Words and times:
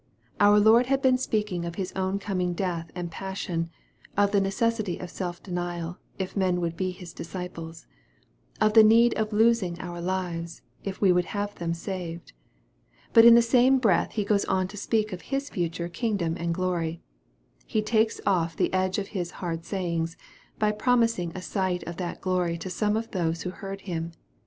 Our 0.39 0.59
Lord 0.59 0.87
had 0.87 0.99
been 1.03 1.17
speakimg 1.17 1.63
of 1.63 1.75
His 1.75 1.91
own 1.91 2.17
coming 2.17 2.53
death 2.55 2.89
and 2.95 3.11
passion 3.11 3.69
of 4.17 4.31
the 4.31 4.41
necessity 4.41 4.97
of 4.97 5.11
self 5.11 5.43
denial, 5.43 5.99
if 6.17 6.35
men 6.35 6.59
would 6.59 6.75
be 6.75 6.89
His 6.89 7.13
disciples 7.13 7.85
of 8.59 8.73
the 8.73 8.81
need 8.81 9.13
of 9.13 9.31
losing 9.31 9.79
our 9.79 10.01
lives, 10.01 10.63
if 10.83 11.01
we 11.01 11.11
would 11.11 11.25
have 11.37 11.53
them 11.53 11.75
saved. 11.75 12.33
But 13.13 13.25
in 13.25 13.35
the 13.35 13.43
same 13.43 13.77
breath 13.77 14.13
he 14.13 14.23
goes 14.25 14.43
on 14.45 14.67
to 14.69 14.75
speak 14.77 15.13
of 15.13 15.21
His 15.29 15.51
future 15.51 15.87
kingdom 15.87 16.35
and 16.35 16.51
glory. 16.51 16.99
He 17.67 17.83
takes 17.83 18.19
off 18.25 18.55
the 18.57 18.73
edge 18.73 18.97
of 18.97 19.09
His" 19.09 19.29
hard 19.43 19.65
sayings," 19.65 20.17
by 20.57 20.71
promising 20.71 21.31
a 21.37 21.43
sight 21.43 21.83
of 21.83 21.97
that 21.97 22.21
glory 22.21 22.57
to 22.57 22.71
some 22.71 22.97
of 22.97 23.11
those 23.11 23.43
who 23.43 23.51
heard 23.51 23.81
Him. 23.81 24.13